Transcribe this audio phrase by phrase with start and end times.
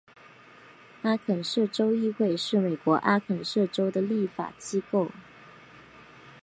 [1.03, 5.11] 阿肯色州议会是美国阿肯色州的立法机构。